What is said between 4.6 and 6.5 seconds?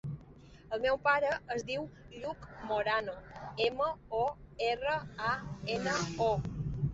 erra, a, ena, o.